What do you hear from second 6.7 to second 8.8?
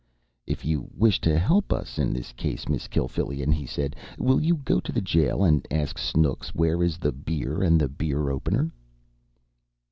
is the beer and the beer opener?"